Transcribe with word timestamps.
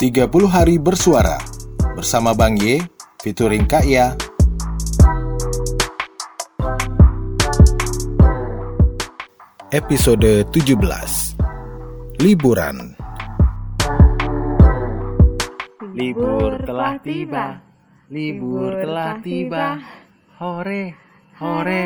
30 0.00 0.32
hari 0.48 0.80
bersuara 0.80 1.36
bersama 1.92 2.32
Bang 2.32 2.56
Y, 2.56 2.80
featuring 3.20 3.68
Kak 3.68 3.84
Ya. 3.84 4.16
Episode 9.68 10.48
17 10.48 11.36
Liburan 12.16 12.96
Libur 15.92 16.64
telah 16.64 16.96
tiba, 17.04 17.60
libur 18.08 18.80
telah 18.80 19.20
tiba. 19.20 19.84
Hore, 20.40 20.96
hore, 21.36 21.84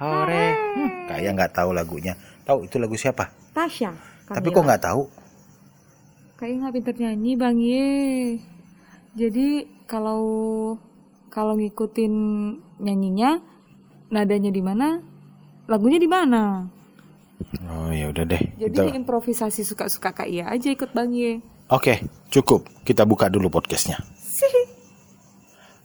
hore. 0.00 0.44
Hmm, 0.56 0.90
Kayak 1.12 1.30
nggak 1.36 1.52
tahu 1.52 1.76
lagunya. 1.76 2.16
Tahu 2.48 2.64
itu 2.64 2.80
lagu 2.80 2.96
siapa? 2.96 3.28
Tasya. 3.52 3.92
Tapi 4.32 4.48
kok 4.48 4.64
nggak 4.64 4.80
tahu? 4.80 5.19
Kayak 6.40 6.56
nggak 6.56 6.72
pinter 6.72 6.94
nyanyi 7.04 7.32
bang 7.36 7.58
Ye. 7.60 7.92
Jadi 9.12 9.68
kalau 9.84 10.22
kalau 11.28 11.52
ngikutin 11.60 12.14
nyanyinya, 12.80 13.44
nadanya 14.08 14.48
di 14.48 14.64
mana, 14.64 15.04
lagunya 15.68 16.00
di 16.00 16.08
mana. 16.08 16.64
Oh 17.68 17.92
ya 17.92 18.08
udah 18.08 18.24
deh. 18.24 18.40
Jadi 18.56 18.72
Kita- 18.72 18.96
improvisasi 18.96 19.68
suka-suka 19.68 20.16
kak 20.16 20.32
Iya 20.32 20.48
aja 20.48 20.72
ikut 20.72 20.96
bang 20.96 21.12
Ye. 21.12 21.32
Oke, 21.68 22.00
cukup. 22.32 22.64
Kita 22.88 23.04
buka 23.04 23.28
dulu 23.28 23.52
podcastnya. 23.52 24.00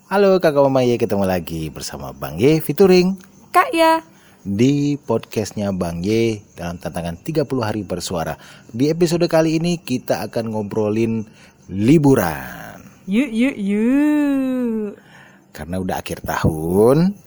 Halo 0.08 0.40
kakak 0.40 0.64
mama 0.64 0.88
Y, 0.88 0.96
ketemu 0.96 1.26
lagi 1.28 1.68
bersama 1.68 2.14
Bang 2.16 2.40
Y 2.40 2.62
featuring 2.64 3.20
Kak 3.52 3.76
Ya. 3.76 4.06
Di 4.46 4.94
podcastnya 5.02 5.74
Bang 5.74 6.06
Y 6.06 6.38
dalam 6.54 6.78
tantangan 6.78 7.18
30 7.18 7.50
hari 7.66 7.82
bersuara. 7.82 8.38
Di 8.70 8.94
episode 8.94 9.26
kali 9.26 9.58
ini 9.58 9.82
kita 9.82 10.22
akan 10.30 10.54
ngobrolin 10.54 11.26
liburan. 11.66 12.78
Yuk 13.10 13.30
yuk 13.34 13.58
yuk. 13.58 15.02
Karena 15.50 15.82
udah 15.82 15.98
akhir 15.98 16.22
tahun, 16.22 17.18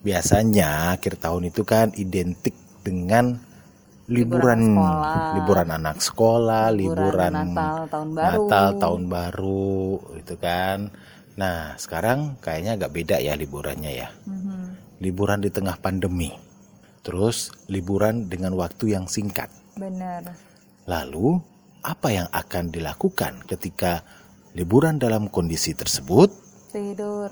biasanya 0.00 0.96
akhir 0.96 1.20
tahun 1.20 1.52
itu 1.52 1.62
kan 1.68 1.92
identik 2.00 2.56
dengan 2.80 3.36
liburan, 4.08 4.56
Liburan 4.56 4.60
sekolah. 4.72 5.32
liburan 5.36 5.68
anak 5.68 5.96
sekolah, 6.00 6.64
liburan, 6.72 7.12
Liburan 7.12 7.34
Natal, 7.52 7.76
tahun 7.92 8.08
baru. 8.16 8.24
Natal, 8.24 8.66
tahun 8.80 9.02
baru, 9.04 9.76
itu 10.16 10.34
kan. 10.40 10.78
Nah, 11.36 11.76
sekarang 11.76 12.40
kayaknya 12.40 12.80
agak 12.80 12.90
beda 12.96 13.16
ya 13.20 13.36
liburannya 13.36 13.92
ya. 13.92 14.08
Mhm, 14.24 14.64
Liburan 14.98 15.38
di 15.38 15.50
tengah 15.52 15.78
pandemi. 15.78 16.30
Terus 17.02 17.50
liburan 17.70 18.28
dengan 18.28 18.52
waktu 18.58 18.94
yang 18.98 19.08
singkat. 19.08 19.48
Bener. 19.78 20.26
Lalu, 20.88 21.38
apa 21.84 22.08
yang 22.10 22.28
akan 22.28 22.74
dilakukan 22.74 23.46
ketika 23.46 24.02
liburan 24.52 24.98
dalam 24.98 25.30
kondisi 25.30 25.72
tersebut? 25.72 26.28
Tidur. 26.74 27.30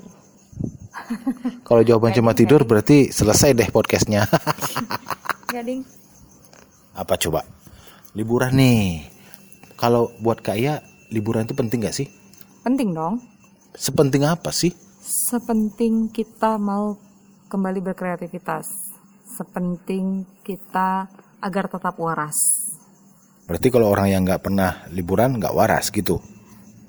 Kalau 1.68 1.82
jawaban 1.84 2.14
cuma 2.16 2.32
tidur 2.32 2.64
berarti 2.64 3.12
selesai 3.12 3.52
deh 3.52 3.68
podcastnya. 3.68 4.24
Gading. 5.52 5.84
apa 6.96 7.14
coba? 7.20 7.44
Liburan 8.16 8.56
nih. 8.56 9.04
Kalau 9.76 10.08
buat 10.24 10.40
Kak 10.40 10.56
Iya, 10.56 10.80
liburan 11.12 11.44
itu 11.44 11.52
penting 11.52 11.84
gak 11.84 11.92
sih? 11.92 12.08
Penting 12.64 12.96
dong. 12.96 13.20
Sepenting 13.76 14.24
apa 14.24 14.48
sih? 14.48 14.72
Sepenting 15.04 16.08
kita 16.08 16.56
mau 16.56 16.96
kembali 17.52 17.84
berkreativitas. 17.84 18.85
Sepenting 19.26 20.22
kita 20.46 21.10
agar 21.42 21.66
tetap 21.66 21.98
waras. 21.98 22.38
Berarti 23.46 23.68
kalau 23.70 23.90
orang 23.90 24.10
yang 24.10 24.22
nggak 24.26 24.42
pernah 24.42 24.86
liburan 24.90 25.38
nggak 25.38 25.54
waras 25.54 25.90
gitu. 25.90 26.18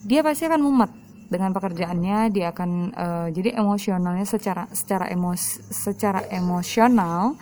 Dia 0.05 0.21
pasti 0.25 0.45
akan 0.45 0.61
mumet 0.61 0.91
dengan 1.27 1.51
pekerjaannya. 1.53 2.31
Dia 2.33 2.55
akan 2.55 2.69
eh, 2.93 3.27
jadi 3.35 3.57
emosionalnya 3.59 4.25
secara 4.25 4.65
secara 4.71 5.11
emos 5.11 5.61
secara 5.69 6.25
emosional 6.31 7.37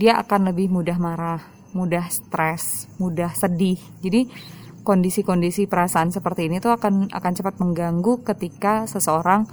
dia 0.00 0.16
akan 0.16 0.52
lebih 0.52 0.72
mudah 0.72 0.96
marah, 0.96 1.42
mudah 1.76 2.08
stres, 2.08 2.88
mudah 2.96 3.32
sedih. 3.36 3.76
Jadi 4.00 4.32
kondisi-kondisi 4.80 5.68
perasaan 5.68 6.08
seperti 6.08 6.48
ini 6.48 6.56
tuh 6.56 6.72
akan 6.72 7.12
akan 7.12 7.32
cepat 7.36 7.60
mengganggu 7.60 8.24
ketika 8.24 8.88
seseorang 8.88 9.44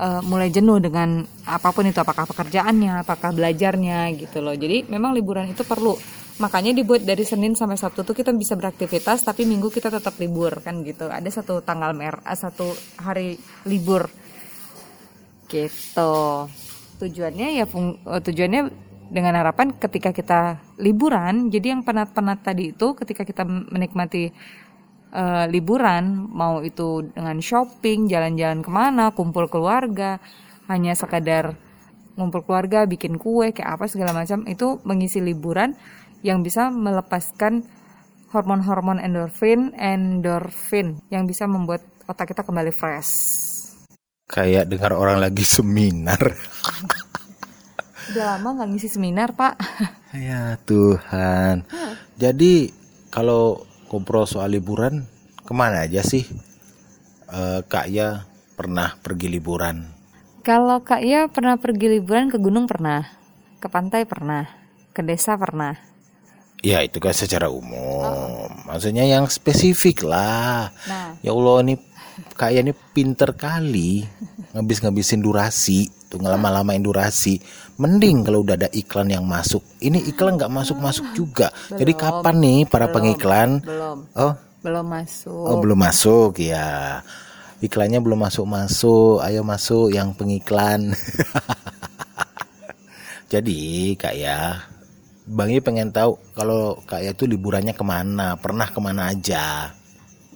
eh, 0.00 0.22
mulai 0.24 0.48
jenuh 0.52 0.78
dengan 0.80 1.24
apa 1.44 1.68
pun 1.72 1.84
itu 1.88 1.98
apakah 2.00 2.28
pekerjaannya, 2.28 3.02
apakah 3.02 3.32
belajarnya 3.32 4.12
gitu 4.16 4.44
loh. 4.44 4.54
Jadi 4.54 4.88
memang 4.88 5.16
liburan 5.16 5.48
itu 5.50 5.64
perlu. 5.64 5.96
Makanya 6.36 6.76
dibuat 6.76 7.00
dari 7.00 7.24
Senin 7.24 7.56
sampai 7.56 7.80
Sabtu 7.80 8.04
tuh 8.04 8.12
kita 8.12 8.28
bisa 8.36 8.52
beraktivitas 8.60 9.24
tapi 9.24 9.48
Minggu 9.48 9.72
kita 9.72 9.88
tetap 9.88 10.20
libur 10.20 10.60
kan 10.60 10.84
gitu. 10.84 11.08
Ada 11.08 11.40
satu 11.40 11.64
tanggal 11.64 11.96
merah, 11.96 12.20
satu 12.36 12.76
hari 13.00 13.40
libur. 13.64 14.08
Gitu. 15.48 16.14
Tujuannya 17.00 17.48
ya 17.56 17.64
eh, 17.64 18.20
tujuannya 18.20 18.62
dengan 19.06 19.38
harapan 19.38 19.70
ketika 19.78 20.10
kita 20.10 20.58
liburan, 20.82 21.46
jadi 21.46 21.78
yang 21.78 21.86
penat-penat 21.86 22.42
tadi 22.42 22.74
itu 22.74 22.90
ketika 22.98 23.22
kita 23.22 23.46
menikmati 23.46 24.34
eh, 25.16 25.46
liburan, 25.48 26.28
mau 26.28 26.60
itu 26.60 27.08
dengan 27.16 27.40
shopping, 27.40 28.04
jalan-jalan 28.12 28.60
ke 28.60 28.68
mana, 28.68 29.16
kumpul 29.16 29.48
keluarga, 29.48 30.20
hanya 30.68 30.92
sekadar 30.92 31.56
ngumpul 32.16 32.44
keluarga, 32.44 32.84
bikin 32.84 33.16
kue, 33.16 33.52
kayak 33.52 33.76
apa 33.80 33.84
segala 33.88 34.12
macam, 34.12 34.44
itu 34.48 34.80
mengisi 34.84 35.20
liburan 35.24 35.76
yang 36.24 36.40
bisa 36.40 36.72
melepaskan 36.72 37.64
hormon-hormon 38.32 38.98
endorfin, 38.98 39.72
endorfin 39.76 41.00
yang 41.12 41.28
bisa 41.28 41.48
membuat 41.48 41.84
otak 42.08 42.32
kita 42.34 42.42
kembali 42.42 42.72
fresh. 42.72 43.12
Kayak 44.26 44.66
dengar 44.66 44.92
orang 44.96 45.22
lagi 45.22 45.46
seminar. 45.46 46.18
Udah 48.10 48.38
lama 48.38 48.48
nggak 48.58 48.68
ngisi 48.74 48.88
seminar, 48.90 49.34
Pak. 49.34 49.54
ya 50.14 50.58
Tuhan. 50.66 51.62
Jadi 52.18 52.70
kalau 53.10 53.62
ngobrol 53.90 54.26
soal 54.26 54.54
liburan, 54.54 55.06
ke 55.46 55.52
mana 55.54 55.86
aja 55.86 56.02
sih? 56.02 56.26
Eh, 57.26 57.60
Kak 57.66 57.90
Ya 57.90 58.26
pernah 58.54 58.94
pergi 59.02 59.26
liburan. 59.26 59.90
Kalau 60.46 60.82
Kak 60.86 61.02
Ya 61.02 61.26
pernah 61.26 61.58
pergi 61.58 61.98
liburan 61.98 62.30
ke 62.30 62.38
gunung 62.38 62.70
pernah, 62.70 63.06
ke 63.58 63.66
pantai 63.66 64.06
pernah, 64.06 64.46
ke 64.94 65.02
desa 65.02 65.34
pernah. 65.34 65.74
Ya 66.64 66.82
itu 66.82 67.02
kan 67.02 67.12
secara 67.12 67.50
umum. 67.52 68.48
Maksudnya 68.66 69.04
yang 69.06 69.28
spesifik 69.28 70.06
lah. 70.06 70.72
Nah, 70.88 71.18
Ya 71.20 71.30
Allah 71.34 71.56
ini 71.62 71.74
kayak 72.36 72.68
ini 72.68 72.72
pinter 72.94 73.36
kali. 73.36 74.04
Ngabis-ngabisin 74.56 75.20
durasi 75.20 75.90
tuh 76.08 76.22
ngelama-lamain 76.22 76.80
durasi. 76.80 77.40
Mending 77.76 78.24
kalau 78.24 78.40
udah 78.40 78.56
ada 78.56 78.68
iklan 78.72 79.12
yang 79.12 79.28
masuk. 79.28 79.60
Ini 79.82 80.00
iklan 80.08 80.40
nggak 80.40 80.52
masuk-masuk 80.52 81.12
juga. 81.12 81.52
Jadi 81.72 81.92
Belum, 81.92 82.02
kapan 82.02 82.36
nih 82.40 82.58
para 82.64 82.88
belum, 82.88 82.96
pengiklan? 82.96 83.48
Belum, 83.60 83.98
oh? 84.16 84.34
Belum 84.66 84.82
masuk. 84.82 85.46
oh 85.46 85.62
belum 85.62 85.78
masuk 85.78 86.42
ya 86.42 86.98
iklannya 87.62 88.02
belum 88.02 88.26
masuk-masuk. 88.26 89.22
Ayo 89.22 89.46
masuk 89.46 89.94
yang 89.94 90.10
pengiklan. 90.16 90.90
Jadi 93.32 93.94
kak 93.98 94.14
ya 94.14 94.62
Bang 95.26 95.50
I 95.50 95.58
pengen 95.58 95.90
tahu 95.90 96.14
kalau 96.38 96.78
kak 96.86 97.02
ya 97.02 97.10
itu 97.10 97.26
liburannya 97.26 97.74
ke 97.74 97.82
mana? 97.82 98.38
Pernah 98.38 98.70
ke 98.70 98.78
mana 98.78 99.10
aja 99.10 99.74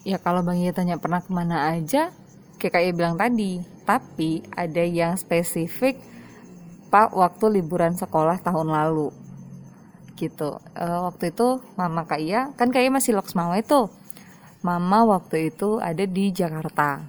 Ya 0.00 0.16
kalau 0.16 0.40
Bang 0.40 0.56
Iya 0.56 0.72
tanya 0.72 0.96
pernah 0.96 1.20
ke 1.20 1.28
mana 1.28 1.76
aja, 1.76 2.08
kayak 2.56 2.72
kayak 2.72 2.96
bilang 2.96 3.16
tadi. 3.20 3.60
Tapi 3.84 4.44
ada 4.54 4.80
yang 4.80 5.18
spesifik 5.18 5.98
Pak 6.88 7.14
waktu 7.14 7.60
liburan 7.60 7.94
sekolah 7.94 8.40
tahun 8.40 8.72
lalu. 8.72 9.12
Gitu. 10.16 10.50
Eh, 10.74 11.00
waktu 11.06 11.32
itu 11.32 11.60
Mama 11.76 12.04
Kak 12.04 12.20
Iya, 12.20 12.52
kan 12.56 12.68
Kak 12.68 12.80
Iya 12.80 12.90
masih 12.90 13.16
Loksmawe 13.16 13.56
itu. 13.60 13.88
Mama 14.60 15.08
waktu 15.08 15.48
itu 15.48 15.80
ada 15.80 16.04
di 16.04 16.28
Jakarta. 16.30 17.00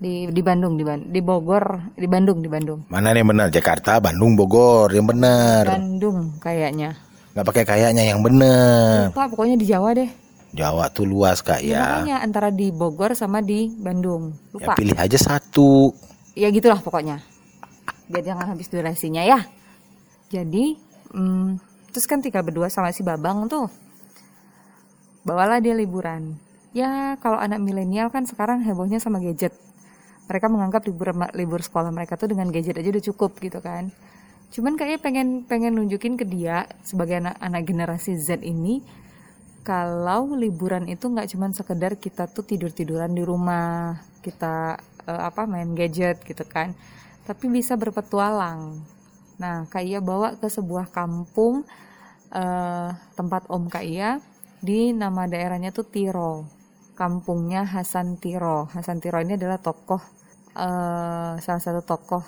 Di 0.00 0.32
di 0.32 0.40
Bandung, 0.40 0.80
di 0.80 0.84
Ban- 0.84 1.12
di 1.12 1.20
Bogor, 1.20 1.92
di 1.92 2.08
Bandung, 2.08 2.40
di 2.40 2.48
Bandung. 2.48 2.88
mana 2.88 3.12
nih 3.12 3.20
yang 3.20 3.28
benar 3.36 3.48
Jakarta 3.52 4.00
Bandung 4.00 4.32
Bogor 4.32 4.88
yang 4.96 5.04
benar 5.04 5.68
Bandung 5.68 6.40
kayaknya. 6.40 6.96
nggak 7.30 7.44
pakai 7.44 7.64
kayaknya 7.68 8.08
yang 8.08 8.24
bener 8.24 9.12
Pak 9.12 9.28
pokoknya 9.28 9.60
di 9.60 9.68
Jawa 9.68 9.92
deh. 9.92 10.08
Jawa 10.50 10.90
tuh 10.90 11.06
luas 11.06 11.40
kak 11.46 11.62
Ya, 11.62 11.70
ya 11.70 11.82
makanya 12.02 12.16
antara 12.26 12.48
di 12.50 12.74
Bogor 12.74 13.14
sama 13.14 13.38
di 13.38 13.70
Bandung. 13.70 14.34
ya 14.58 14.66
Lupa. 14.66 14.72
pilih 14.74 14.98
aja 14.98 15.18
satu. 15.18 15.94
Ya 16.34 16.50
gitulah 16.50 16.82
pokoknya. 16.82 17.22
Biar 18.10 18.26
jangan 18.26 18.50
habis 18.54 18.66
durasinya 18.66 19.22
ya. 19.22 19.46
Jadi 20.30 20.74
hmm, 21.14 21.58
terus 21.94 22.06
kan 22.10 22.18
tinggal 22.18 22.42
berdua 22.42 22.66
sama 22.66 22.90
si 22.90 23.06
babang 23.06 23.46
tuh. 23.46 23.70
Bawalah 25.22 25.62
dia 25.62 25.74
liburan. 25.78 26.34
Ya 26.74 27.14
kalau 27.22 27.38
anak 27.38 27.62
milenial 27.62 28.10
kan 28.10 28.26
sekarang 28.26 28.62
hebohnya 28.66 28.98
sama 28.98 29.22
gadget. 29.22 29.54
Mereka 30.26 30.46
menganggap 30.46 30.86
libur 30.86 31.10
libur 31.34 31.60
sekolah 31.62 31.90
mereka 31.90 32.14
tuh 32.14 32.30
dengan 32.30 32.50
gadget 32.50 32.78
aja 32.78 32.90
udah 32.90 33.04
cukup 33.14 33.38
gitu 33.38 33.58
kan. 33.62 33.90
Cuman 34.50 34.74
kayaknya 34.74 34.98
pengen 34.98 35.28
pengen 35.46 35.78
nunjukin 35.78 36.18
ke 36.18 36.26
dia 36.26 36.66
sebagai 36.82 37.22
anak 37.22 37.38
anak 37.38 37.62
generasi 37.66 38.18
Z 38.18 38.42
ini 38.42 38.82
kalau 39.60 40.32
liburan 40.36 40.88
itu 40.88 41.04
nggak 41.08 41.28
cuman 41.36 41.52
sekedar 41.52 41.92
kita 42.00 42.24
tuh 42.32 42.44
tidur 42.48 42.72
tiduran 42.72 43.12
di 43.12 43.20
rumah 43.20 44.00
kita 44.24 44.80
eh, 45.04 45.22
apa 45.28 45.44
main 45.44 45.72
gadget 45.76 46.24
gitu 46.24 46.44
kan 46.48 46.72
tapi 47.28 47.46
bisa 47.46 47.76
berpetualang. 47.78 48.82
Nah 49.38 49.68
Kak 49.70 49.84
Iya 49.86 50.00
bawa 50.02 50.34
ke 50.40 50.48
sebuah 50.48 50.90
kampung 50.90 51.62
eh, 52.32 52.90
tempat 53.14 53.46
Om 53.52 53.68
Kak 53.68 53.84
Iya 53.84 54.18
di 54.60 54.92
nama 54.96 55.24
daerahnya 55.28 55.70
tuh 55.72 55.86
Tiro 55.88 56.44
kampungnya 56.98 57.64
Hasan 57.64 58.20
Tiro. 58.20 58.68
Hasan 58.72 59.00
Tiro 59.00 59.20
ini 59.20 59.36
adalah 59.36 59.60
tokoh 59.60 60.00
eh, 60.56 61.32
salah 61.40 61.62
satu 61.62 61.80
tokoh 61.84 62.24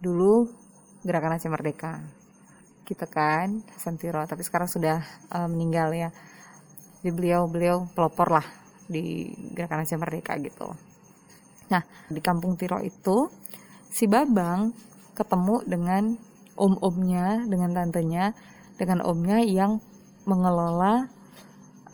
dulu 0.00 0.48
gerakan 1.04 1.36
Aceh 1.36 1.52
Merdeka. 1.52 2.00
Gitu 2.88 3.06
kan 3.08 3.60
Hasan 3.76 4.00
Tiro 4.00 4.24
tapi 4.24 4.42
sekarang 4.42 4.68
sudah 4.68 5.04
eh, 5.32 5.48
meninggal 5.48 5.92
ya 5.92 6.10
jadi 7.06 7.14
beliau 7.14 7.46
beliau 7.46 7.86
pelopor 7.94 8.34
lah 8.34 8.46
di 8.90 9.30
gerakan 9.54 9.86
Aceh 9.86 9.94
Merdeka 9.94 10.34
gitu 10.42 10.74
nah 11.70 11.86
di 12.10 12.18
kampung 12.18 12.58
Tiro 12.58 12.82
itu 12.82 13.30
si 13.86 14.10
Babang 14.10 14.74
ketemu 15.14 15.62
dengan 15.70 16.18
om-omnya 16.58 17.46
dengan 17.46 17.70
tantenya 17.70 18.34
dengan 18.74 19.06
omnya 19.06 19.38
yang 19.38 19.78
mengelola 20.26 21.06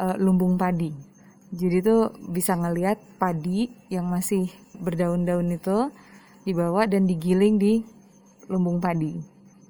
eh, 0.01 0.17
lumbung 0.17 0.57
padi 0.57 1.13
jadi 1.53 1.85
tuh 1.85 2.17
bisa 2.33 2.57
ngelihat 2.57 2.97
padi 3.21 3.69
yang 3.93 4.09
masih 4.09 4.49
berdaun-daun 4.81 5.53
itu 5.53 5.93
dibawa 6.49 6.89
dan 6.89 7.05
digiling 7.05 7.61
di 7.61 7.85
lumbung 8.49 8.81
padi 8.81 9.21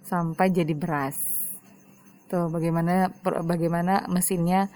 sampai 0.07 0.55
jadi 0.55 0.79
beras. 0.79 1.19
Tuh 2.31 2.47
bagaimana 2.55 3.11
bagaimana 3.43 4.07
mesinnya 4.07 4.71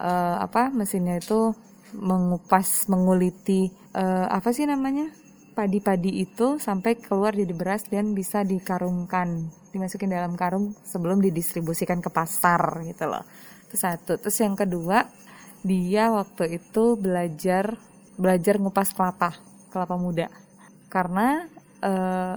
eh, 0.00 0.36
apa 0.40 0.72
mesinnya 0.72 1.18
itu 1.20 1.52
mengupas 1.96 2.90
menguliti 2.90 3.70
eh, 3.94 4.26
apa 4.28 4.50
sih 4.52 4.68
namanya 4.68 5.08
padi-padi 5.56 6.20
itu 6.20 6.60
sampai 6.60 7.00
keluar 7.00 7.32
jadi 7.32 7.54
beras 7.56 7.88
dan 7.88 8.12
bisa 8.12 8.44
dikarungkan 8.44 9.48
dimasukin 9.72 10.12
dalam 10.12 10.36
karung 10.36 10.76
sebelum 10.84 11.24
didistribusikan 11.24 12.04
ke 12.04 12.12
pasar 12.12 12.84
gitu 12.84 13.08
loh. 13.08 13.24
Itu 13.64 13.80
satu. 13.80 14.20
Terus 14.20 14.36
yang 14.44 14.52
kedua 14.52 15.08
dia 15.64 16.12
waktu 16.12 16.60
itu 16.60 17.00
belajar 17.00 17.80
belajar 18.20 18.60
ngupas 18.60 18.92
kelapa 18.92 19.32
kelapa 19.72 19.96
muda. 19.96 20.28
Karena 20.92 21.48
eh, 21.80 22.36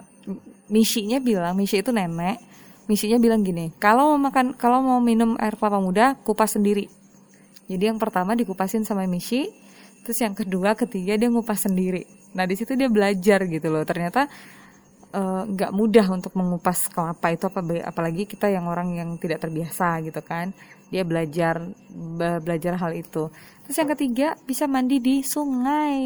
misinya 0.70 1.18
bilang 1.20 1.58
misi 1.58 1.82
itu 1.82 1.90
nenek 1.90 2.38
misinya 2.86 3.18
bilang 3.22 3.42
gini 3.46 3.74
kalau 3.78 4.18
mau 4.18 4.30
makan 4.30 4.58
kalau 4.58 4.82
mau 4.82 5.02
minum 5.02 5.38
air 5.42 5.58
kelapa 5.58 5.82
muda 5.82 6.18
kupas 6.22 6.58
sendiri 6.58 6.90
jadi 7.70 7.94
yang 7.94 8.02
pertama 8.02 8.34
dikupasin 8.34 8.82
sama 8.82 9.06
misi 9.06 9.46
terus 10.02 10.18
yang 10.26 10.34
kedua 10.34 10.74
ketiga 10.74 11.14
dia 11.22 11.30
ngupas 11.30 11.70
sendiri. 11.70 12.10
Nah 12.34 12.50
di 12.50 12.58
situ 12.58 12.74
dia 12.74 12.90
belajar 12.90 13.46
gitu 13.46 13.70
loh. 13.70 13.86
Ternyata 13.86 14.26
eh, 15.14 15.44
nggak 15.46 15.70
mudah 15.70 16.06
untuk 16.10 16.34
mengupas 16.34 16.90
kelapa 16.90 17.30
itu 17.30 17.46
apa 17.46 17.62
apalagi 17.86 18.26
kita 18.26 18.50
yang 18.50 18.66
orang 18.66 18.98
yang 18.98 19.10
tidak 19.22 19.46
terbiasa 19.46 20.02
gitu 20.02 20.18
kan. 20.26 20.50
Dia 20.90 21.06
belajar 21.06 21.62
be- 21.94 22.42
belajar 22.42 22.74
hal 22.82 22.98
itu. 22.98 23.30
Terus 23.70 23.78
yang 23.78 23.90
ketiga 23.94 24.28
bisa 24.50 24.66
mandi 24.66 24.98
di 24.98 25.22
sungai. 25.22 26.02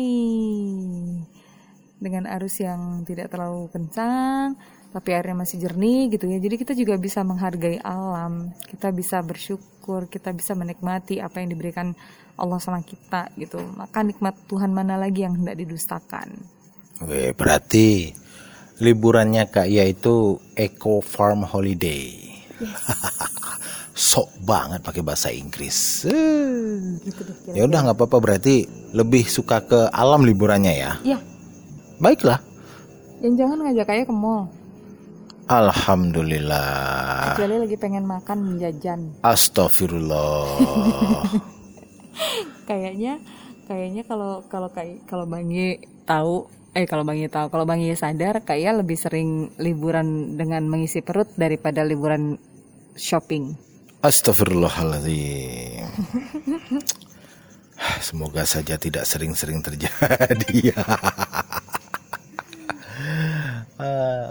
Dengan 2.04 2.27
arus 2.27 2.59
yang 2.59 3.07
tidak 3.07 3.31
terlalu 3.31 3.71
kencang 3.71 4.59
tapi 4.94 5.10
airnya 5.10 5.34
masih 5.34 5.57
jernih 5.57 6.13
gitu 6.13 6.30
ya 6.30 6.38
jadi 6.38 6.56
kita 6.56 6.74
juga 6.78 6.95
bisa 7.01 7.25
menghargai 7.25 7.81
alam 7.81 8.54
kita 8.69 8.94
bisa 8.94 9.25
bersyukur 9.25 10.06
kita 10.06 10.30
bisa 10.31 10.54
menikmati 10.54 11.18
apa 11.18 11.42
yang 11.42 11.50
diberikan 11.50 11.98
Allah 12.38 12.62
sama 12.62 12.86
kita 12.86 13.34
gitu 13.42 13.57
maka 13.74 14.06
nikmat 14.06 14.38
Tuhan 14.45 14.69
mana 14.69 15.01
lagi 15.01 15.25
yang 15.25 15.34
hendak 15.34 15.57
didustakan 15.57 16.30
Weh, 17.01 17.34
berarti 17.34 18.13
liburannya 18.80 19.50
Kak 19.50 19.68
Ia 19.68 19.90
itu 19.90 20.40
Eco 20.56 21.04
Farm 21.04 21.44
Holiday. 21.44 22.31
Sok 23.94 24.30
banget 24.42 24.81
pakai 24.81 25.01
bahasa 25.06 25.30
Inggris. 25.30 26.07
Eh. 26.10 26.80
Ya 27.54 27.66
udah 27.66 27.80
nggak 27.86 27.98
apa-apa 27.98 28.18
berarti 28.22 28.66
lebih 28.94 29.25
suka 29.25 29.62
ke 29.66 29.90
alam 29.94 30.25
liburannya 30.25 30.74
ya. 30.74 30.92
ya 31.04 31.19
Baiklah. 32.01 32.42
yang 33.24 33.40
jangan 33.40 33.63
ngajak 33.63 33.88
kayak 33.88 34.06
ke 34.12 34.12
mall 34.12 34.51
Alhamdulillah. 35.50 37.36
kecuali 37.36 37.56
lagi 37.68 37.78
pengen 37.80 38.06
makan 38.07 38.38
menjajan 38.56 39.19
Astagfirullah. 39.24 40.48
kayaknya 42.69 43.19
kayaknya 43.68 44.04
kalau 44.07 44.44
kalau 44.48 44.69
kayak 44.72 45.04
kalau 45.07 45.25
Bangi 45.28 45.80
tahu 46.07 46.48
eh 46.74 46.88
kalau 46.88 47.04
Bangi 47.06 47.28
tahu 47.28 47.48
kalau 47.51 47.66
Bangi 47.68 47.94
sadar 47.94 48.42
kayak 48.42 48.84
lebih 48.84 48.98
sering 48.98 49.51
liburan 49.60 50.40
dengan 50.40 50.66
mengisi 50.68 51.04
perut 51.04 51.28
daripada 51.36 51.84
liburan 51.84 52.40
shopping. 52.95 53.54
Astagfirullahaladzim. 54.04 55.88
Semoga 58.04 58.44
saja 58.48 58.75
tidak 58.80 59.04
sering-sering 59.04 59.60
terjadi. 59.63 60.72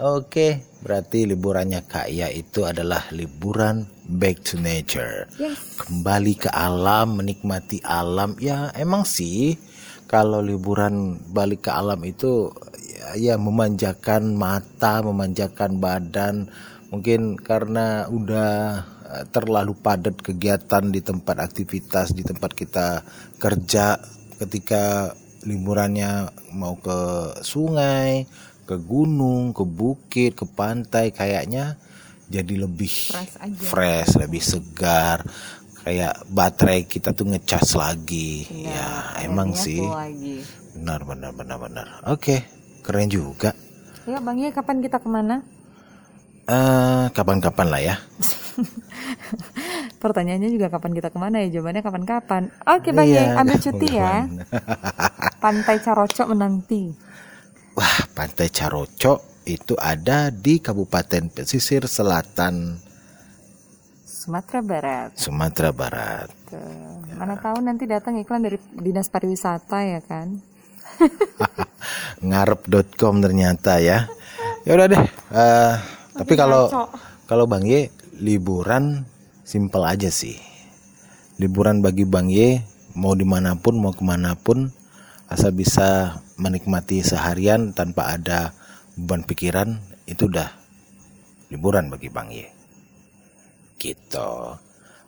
Oke, 0.03 0.59
berarti 0.83 1.23
liburannya 1.23 1.87
Kak 1.87 2.11
Ia 2.11 2.27
itu 2.27 2.67
adalah 2.67 3.07
liburan 3.15 3.87
back 4.03 4.43
to 4.43 4.59
nature. 4.59 5.31
Yes. 5.39 5.79
Kembali 5.79 6.43
ke 6.43 6.51
alam, 6.51 7.23
menikmati 7.23 7.79
alam. 7.87 8.35
Ya, 8.35 8.67
emang 8.75 9.07
sih 9.07 9.55
kalau 10.11 10.43
liburan 10.43 11.23
balik 11.31 11.63
ke 11.63 11.71
alam 11.71 12.03
itu 12.03 12.51
ya, 12.83 13.15
ya 13.15 13.35
memanjakan 13.39 14.35
mata, 14.35 14.99
memanjakan 14.99 15.79
badan. 15.79 16.51
Mungkin 16.91 17.39
karena 17.39 18.03
udah 18.11 18.83
eh, 19.07 19.25
terlalu 19.31 19.71
padat 19.79 20.19
kegiatan 20.19 20.83
di 20.91 20.99
tempat 20.99 21.39
aktivitas, 21.39 22.11
di 22.11 22.27
tempat 22.27 22.51
kita 22.51 23.07
kerja 23.39 24.03
ketika 24.35 25.15
liburannya 25.47 26.27
mau 26.55 26.75
ke 26.75 26.99
sungai, 27.39 28.27
ke 28.67 28.75
gunung, 28.79 29.51
ke 29.57 29.63
bukit, 29.67 30.31
ke 30.35 30.45
pantai 30.47 31.11
kayaknya 31.11 31.75
jadi 32.31 32.63
lebih 32.65 32.91
Fresh 33.07 33.35
aja. 33.39 33.63
fresh, 33.69 34.11
lebih 34.19 34.41
segar. 34.43 35.23
Kayak 35.83 36.15
baterai 36.31 36.87
kita 36.87 37.11
tuh 37.11 37.27
ngecas 37.31 37.75
lagi. 37.75 38.47
ya, 38.63 39.19
emang 39.23 39.49
Energinya 39.49 39.53
sih. 39.53 39.81
lagi. 40.01 40.35
Benar, 40.75 40.99
benar, 41.05 41.31
benar, 41.35 41.57
benar. 41.59 41.87
Oke, 42.09 42.41
keren 42.85 43.09
juga. 43.11 43.51
Ya 44.09 44.17
Bang 44.25 44.39
ya 44.39 44.49
kapan 44.51 44.79
kita 44.83 44.99
ke 45.03 45.09
mana? 45.11 45.43
eh 46.47 47.05
kapan-kapan 47.15 47.67
lah 47.71 47.81
ya. 47.81 47.95
Pertanyaannya 50.03 50.49
juga 50.51 50.67
kapan 50.73 50.91
kita 50.97 51.09
ke 51.13 51.19
mana 51.19 51.39
ya 51.43 51.59
jawabannya 51.59 51.81
kapan-kapan. 51.85 52.41
Oke 52.67 52.89
Bang 52.91 53.07
Iya, 53.07 53.11
ya 53.11 53.23
ambil 53.39 53.57
cuti 53.63 53.87
ya. 53.97 54.13
Pantai 55.41 55.77
Carocok 55.83 56.27
menanti. 56.31 56.83
Wah, 57.73 58.05
Pantai 58.13 58.53
Carocok 58.53 59.45
itu 59.49 59.73
ada 59.75 60.29
di 60.29 60.61
Kabupaten 60.61 61.27
Pesisir 61.33 61.89
Selatan, 61.89 62.77
Sumatera 64.23 64.61
Barat. 64.63 65.09
Sumatera 65.19 65.69
Barat. 65.75 66.29
Tuh. 66.47 67.11
Mana 67.19 67.35
tahu 67.35 67.59
nanti 67.59 67.83
datang 67.83 68.15
iklan 68.15 68.47
dari 68.47 68.55
Dinas 68.71 69.11
Pariwisata 69.11 69.83
ya 69.83 69.99
kan? 69.99 70.39
Ngarep.com 72.31 73.19
ternyata 73.19 73.83
ya. 73.83 74.07
Ya 74.63 74.71
udah 74.79 74.87
deh. 74.87 75.03
eh, 75.35 75.73
tapi 76.15 76.39
kalau 76.39 76.71
kalau 77.27 77.51
Bang 77.51 77.67
Ye 77.67 77.91
liburan 78.15 79.03
simpel 79.43 79.83
aja 79.83 80.07
sih. 80.07 80.39
Liburan 81.35 81.83
bagi 81.83 82.07
Bang 82.07 82.31
Ye 82.31 82.63
mau 82.95 83.19
di 83.19 83.27
mana 83.27 83.59
pun 83.59 83.75
mau 83.75 83.91
ke 83.91 84.07
mana 84.07 84.39
pun 84.39 84.71
asal 85.27 85.51
bisa 85.51 86.22
menikmati 86.37 87.05
seharian 87.05 87.73
tanpa 87.73 88.13
ada 88.13 88.53
beban 88.97 89.25
pikiran 89.25 89.77
itu 90.09 90.29
udah 90.29 90.49
liburan 91.53 91.89
bagi 91.93 92.09
Bang 92.09 92.33
Ye. 92.33 92.49
Gitu. 93.77 94.29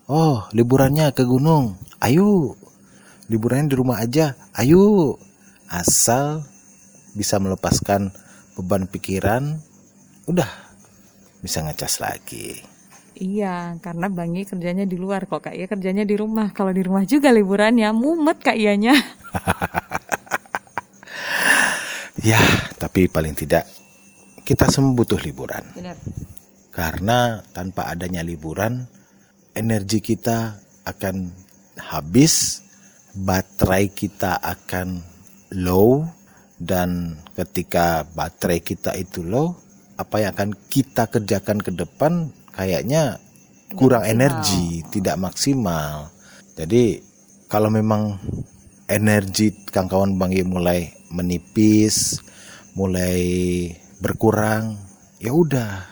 Oh, 0.06 0.38
liburannya 0.54 1.10
ke 1.16 1.26
gunung. 1.26 1.82
Ayo. 1.98 2.54
Liburannya 3.26 3.74
di 3.74 3.78
rumah 3.78 3.98
aja. 4.04 4.38
Ayo. 4.54 5.18
Asal 5.66 6.46
bisa 7.18 7.42
melepaskan 7.42 8.14
beban 8.54 8.86
pikiran, 8.86 9.58
udah 10.30 10.48
bisa 11.42 11.66
ngecas 11.66 12.04
lagi. 12.04 12.62
Iya, 13.16 13.80
karena 13.80 14.12
Bangi 14.12 14.44
kerjanya 14.44 14.84
di 14.84 15.00
luar 15.00 15.24
kok 15.24 15.48
Kak 15.48 15.56
Iya 15.56 15.72
kerjanya 15.72 16.04
di 16.04 16.20
rumah. 16.20 16.52
Kalau 16.52 16.76
di 16.76 16.84
rumah 16.84 17.08
juga 17.08 17.32
liburannya 17.32 17.88
mumet 17.96 18.44
Kak 18.44 18.60
Iyanya. 18.60 18.92
Ya, 22.26 22.42
tapi 22.82 23.06
paling 23.06 23.38
tidak 23.38 23.70
kita 24.42 24.66
semua 24.74 24.98
butuh 24.98 25.22
liburan. 25.22 25.62
Benar. 25.78 25.94
Karena 26.74 27.38
tanpa 27.54 27.86
adanya 27.86 28.26
liburan, 28.26 28.90
energi 29.54 30.02
kita 30.02 30.58
akan 30.90 31.30
habis, 31.78 32.66
baterai 33.14 33.94
kita 33.94 34.42
akan 34.42 35.06
low 35.54 36.02
dan 36.58 37.22
ketika 37.38 38.10
baterai 38.18 38.58
kita 38.58 38.98
itu 38.98 39.22
low, 39.22 39.54
apa 39.94 40.26
yang 40.26 40.34
akan 40.34 40.50
kita 40.66 41.06
kerjakan 41.06 41.62
ke 41.62 41.78
depan 41.78 42.34
kayaknya 42.58 43.22
kurang 43.78 44.02
energi, 44.02 44.82
tidak 44.90 45.22
maksimal. 45.22 46.10
Jadi 46.58 46.98
kalau 47.46 47.70
memang 47.70 48.18
energi 48.90 49.54
kawan-kawan 49.70 50.18
Bang 50.18 50.34
Ye 50.34 50.42
mulai 50.42 50.95
menipis, 51.12 52.20
mulai 52.74 53.72
berkurang, 54.02 54.78
ya 55.22 55.32
udah 55.32 55.86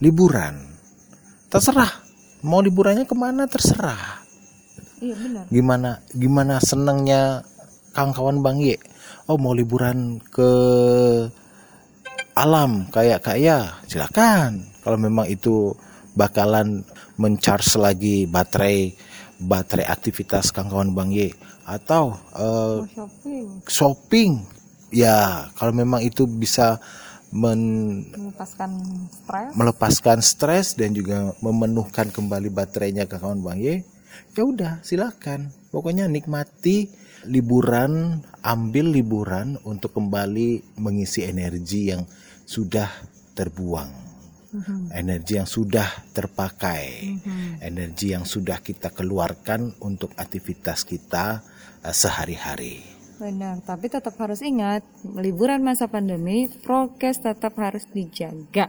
liburan. 0.00 0.76
Terserah 1.48 2.06
mau 2.46 2.62
liburannya 2.62 3.08
ke 3.08 3.16
mana 3.18 3.48
terserah. 3.50 4.22
Iya 5.02 5.14
benar. 5.18 5.44
Gimana 5.52 5.90
gimana 6.14 6.54
senangnya 6.62 7.44
kawan-kawan 7.92 8.40
Bang 8.40 8.58
Ye. 8.62 8.78
Oh 9.26 9.36
mau 9.36 9.52
liburan 9.52 10.22
ke 10.22 10.50
alam 12.36 12.86
kayak 12.92 13.24
kaya 13.26 13.82
silakan. 13.90 14.62
Kalau 14.84 14.98
memang 15.00 15.26
itu 15.26 15.74
bakalan 16.16 16.86
mencharge 17.18 17.76
lagi 17.76 18.24
baterai 18.24 18.94
baterai 19.36 19.84
aktivitas 19.88 20.52
kawan-kawan 20.52 20.92
Bang 20.96 21.10
Ye 21.12 21.32
atau 21.68 22.16
Mau 22.32 22.88
shopping, 22.88 23.46
shopping. 23.68 24.32
Ya 24.94 25.50
kalau 25.58 25.74
memang 25.74 26.00
itu 26.00 26.24
bisa 26.24 26.78
men- 27.34 28.06
melepaskan 28.14 28.70
stres. 29.10 29.50
melepaskan 29.58 30.18
stres 30.22 30.66
dan 30.78 30.94
juga 30.94 31.34
memenuhkan 31.42 32.08
kembali 32.08 32.48
baterainya 32.54 33.04
ke 33.10 33.18
kawan 33.18 33.42
Bang 33.42 33.60
Ye 33.60 33.82
ya 34.32 34.42
udah 34.46 34.72
silakan. 34.80 35.52
Pokoknya 35.68 36.08
nikmati 36.08 36.88
liburan 37.28 38.22
ambil 38.40 38.94
liburan 38.94 39.58
untuk 39.66 39.98
kembali 39.98 40.78
mengisi 40.78 41.26
energi 41.26 41.90
yang 41.92 42.06
sudah 42.46 42.88
terbuang 43.34 44.05
Mhm. 44.56 44.88
energi 44.96 45.36
yang 45.36 45.44
sudah 45.44 46.08
terpakai 46.16 46.84
energi 47.60 48.16
yang 48.16 48.24
sudah 48.24 48.64
kita 48.64 48.88
keluarkan 48.88 49.76
untuk 49.84 50.16
aktivitas 50.16 50.88
kita 50.88 51.44
eh, 51.84 51.92
sehari-hari 51.92 52.96
Benar, 53.16 53.64
tapi 53.64 53.88
tetap 53.88 54.12
harus 54.20 54.44
ingat, 54.44 54.84
liburan 55.16 55.64
masa 55.64 55.88
pandemi, 55.88 56.52
prokes 56.60 57.24
tetap 57.24 57.56
harus 57.56 57.88
dijaga. 57.88 58.68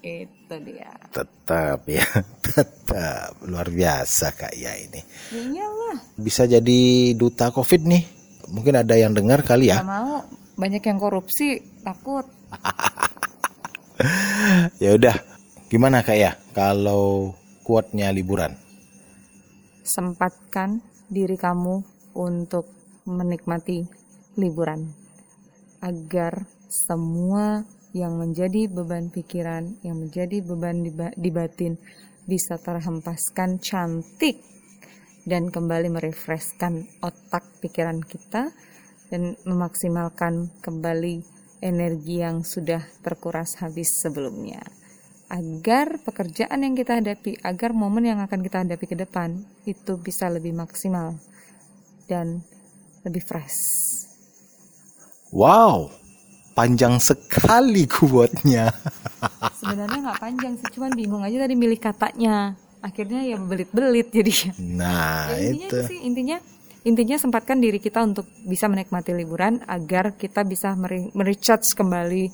Itu 0.00 0.56
dia. 0.64 0.90
tetap 1.12 1.86
ya 1.94 2.02
tetap 2.42 3.38
luar 3.46 3.70
biasa 3.70 4.34
kak 4.34 4.50
ya 4.58 4.74
ini 4.74 4.98
Ya 5.30 5.62
iyalah, 5.62 5.96
bisa 6.18 6.42
jadi 6.42 6.80
duta 7.14 7.54
covid 7.54 7.86
nih 7.86 8.02
mungkin 8.50 8.82
ada 8.82 8.98
yang 8.98 9.14
dengar 9.14 9.46
kali 9.46 9.70
ya 9.70 9.78
gak 9.78 9.86
mau. 9.86 10.26
Banyak 10.52 10.82
yang 10.84 10.98
korupsi, 10.98 11.62
takut. 11.80 12.26
ya 14.82 14.94
udah 14.94 15.16
gimana 15.70 16.04
kak 16.04 16.18
ya 16.18 16.36
kalau 16.52 17.32
kuatnya 17.62 18.10
liburan 18.12 18.54
Sempatkan 19.82 20.78
diri 21.10 21.34
kamu 21.34 21.82
untuk 22.14 22.70
menikmati 23.02 23.82
liburan. 24.38 24.94
Agar 25.82 26.46
semua 26.70 27.66
yang 27.92 28.16
menjadi 28.16 28.70
beban 28.70 29.10
pikiran, 29.10 29.82
yang 29.82 29.98
menjadi 30.06 30.38
beban 30.40 30.86
di, 30.86 30.90
ba- 30.94 31.12
di 31.18 31.30
batin 31.34 31.74
bisa 32.24 32.56
terhempaskan 32.62 33.58
cantik 33.58 34.38
dan 35.26 35.50
kembali 35.50 35.90
merefreshkan 35.90 36.86
otak 37.02 37.42
pikiran 37.58 37.98
kita 38.00 38.54
dan 39.10 39.34
memaksimalkan 39.44 40.48
kembali 40.62 41.26
energi 41.62 42.20
yang 42.20 42.42
sudah 42.42 42.82
terkuras 43.00 43.62
habis 43.62 43.94
sebelumnya. 44.02 44.60
Agar 45.32 46.02
pekerjaan 46.04 46.60
yang 46.60 46.76
kita 46.76 47.00
hadapi, 47.00 47.40
agar 47.40 47.72
momen 47.72 48.04
yang 48.04 48.20
akan 48.20 48.44
kita 48.44 48.66
hadapi 48.66 48.84
ke 48.84 48.96
depan 48.98 49.40
itu 49.64 49.96
bisa 49.96 50.28
lebih 50.28 50.52
maksimal 50.52 51.16
dan 52.10 52.44
lebih 53.06 53.24
fresh. 53.24 53.80
wow 55.32 55.88
panjang 56.52 57.00
sekali 57.00 57.88
kuatnya 57.88 58.68
Sebenarnya 59.62 59.98
nggak 60.10 60.20
panjang 60.20 60.52
sih, 60.58 60.68
cuman 60.74 60.92
bingung 60.92 61.22
aja 61.22 61.46
tadi 61.46 61.54
milih 61.54 61.78
katanya. 61.78 62.58
Akhirnya 62.82 63.22
ya 63.22 63.38
belit-belit 63.38 64.10
jadinya. 64.10 64.52
nah 64.58 65.30
Ya, 65.30 65.38
intinya 65.38 65.68
itu 65.70 65.78
itu 65.78 65.86
sih 65.86 65.98
intinya 66.02 66.36
intinya 66.82 67.14
sempatkan 67.14 67.62
diri 67.62 67.78
kita 67.78 68.02
untuk 68.02 68.26
bisa 68.42 68.66
menikmati 68.66 69.14
liburan 69.14 69.62
agar 69.70 70.18
kita 70.18 70.42
bisa 70.42 70.74
mere- 70.74 71.14
merecharge 71.14 71.74
kembali 71.78 72.24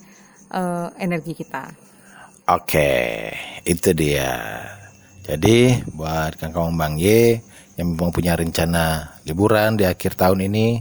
eh, 0.49 0.89
energi 0.97 1.37
kita. 1.37 1.69
Oke, 2.49 3.29
itu 3.69 3.93
dia. 3.93 4.65
Jadi 5.29 5.85
buat 5.93 6.41
kawan-kawan 6.41 6.81
Bang 6.81 6.97
Y 6.97 7.37
yang 7.77 7.93
memang 7.93 8.09
punya 8.09 8.33
rencana 8.33 9.13
liburan 9.29 9.77
di 9.77 9.85
akhir 9.85 10.17
tahun 10.17 10.49
ini, 10.49 10.81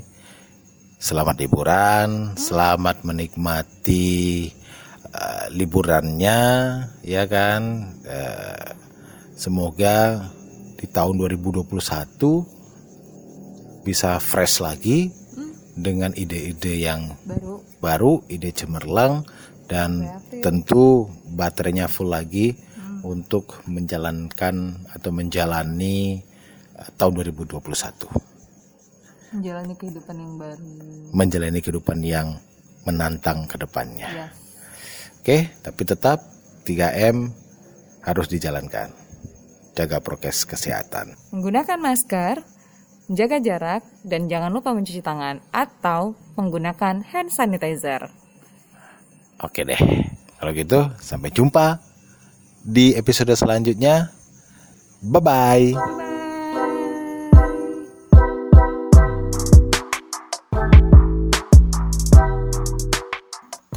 selamat 0.95 1.35
liburan, 1.43 2.39
selamat 2.39 3.03
menikmati 3.03 4.47
eh, 5.11 5.45
liburannya, 5.51 6.39
ya 7.03 7.23
kan. 7.27 7.91
Eh, 8.07 8.67
semoga 9.35 10.31
di 10.79 10.87
tahun 10.87 11.19
2021 11.19 12.56
bisa 13.87 14.19
fresh 14.19 14.59
lagi 14.59 15.07
dengan 15.77 16.11
ide-ide 16.11 16.75
yang 16.83 17.15
Baru 17.23 17.63
baru, 17.79 18.25
ide 18.27 18.49
cemerlang 18.51 19.23
dan 19.69 20.03
Kreatif. 20.03 20.41
tentu 20.43 20.85
baterainya 21.31 21.85
full 21.87 22.09
lagi 22.09 22.57
untuk 23.05 23.61
menjalankan 23.69 24.83
atau 24.91 25.09
menjalani 25.13 26.19
uh, 26.75 26.89
tahun 26.97 27.23
2021. 27.31 27.63
menjalani 29.27 29.73
kehidupan 29.75 30.15
yang 30.15 30.33
baru. 30.39 30.67
Menjalani 31.11 31.59
kehidupan 31.59 31.99
yang 31.99 32.39
menantang 32.87 33.43
ke 33.43 33.59
depannya. 33.59 34.07
Ya. 34.07 34.27
Oke, 35.19 35.51
tapi 35.59 35.83
tetap 35.83 36.23
3M 36.63 37.27
harus 38.07 38.27
dijalankan. 38.31 38.95
Jaga 39.75 39.99
prokes 39.99 40.47
kesehatan. 40.47 41.19
Menggunakan 41.35 41.75
masker, 41.75 42.39
menjaga 43.07 43.39
jarak, 43.39 43.81
dan 44.03 44.27
jangan 44.27 44.51
lupa 44.51 44.75
mencuci 44.75 44.99
tangan 44.99 45.39
atau 45.51 46.15
menggunakan 46.35 47.03
hand 47.07 47.31
sanitizer. 47.31 48.11
Oke 49.43 49.63
deh. 49.63 49.79
Kalau 50.37 50.51
gitu, 50.53 50.79
sampai 51.01 51.33
jumpa 51.33 51.81
di 52.61 52.93
episode 52.93 53.33
selanjutnya. 53.33 54.13
Bye 55.01 55.21
bye. 55.23 55.65
Bye. 55.73 56.07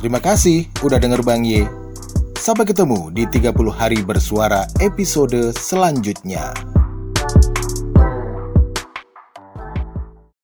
Terima 0.00 0.16
kasih 0.16 0.64
udah 0.80 0.96
denger 0.96 1.20
Bang 1.20 1.44
Ye. 1.44 1.68
Sampai 2.40 2.64
ketemu 2.64 3.12
di 3.12 3.28
30 3.28 3.52
hari 3.68 4.00
bersuara 4.00 4.64
episode 4.80 5.52
selanjutnya. 5.52 6.56